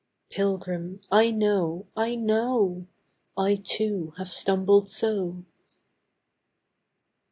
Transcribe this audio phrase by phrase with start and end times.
[0.31, 2.87] Pilgrim, I know, I know!
[3.37, 5.45] I, too, have stumbled so.